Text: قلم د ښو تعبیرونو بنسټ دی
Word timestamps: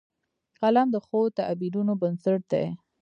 قلم 0.61 0.87
د 0.93 0.97
ښو 1.05 1.19
تعبیرونو 1.37 1.93
بنسټ 2.01 2.41
دی 2.51 2.65